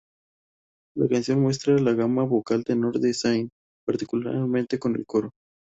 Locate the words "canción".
1.07-1.41